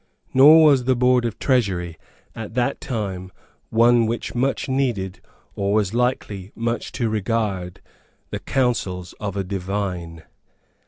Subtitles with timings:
[0.33, 1.95] Nor was the Board of Treasury
[2.35, 3.31] at that time
[3.69, 5.21] one which much needed,
[5.55, 7.81] or was likely much to regard,
[8.31, 10.23] the counsels of a divine.